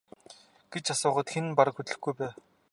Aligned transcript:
гэж 0.71 0.85
асуухад 0.95 1.27
хэл 1.33 1.45
нь 1.47 1.55
бараг 1.57 1.75
хөдлөхгүй 1.77 2.13
байв. 2.19 2.33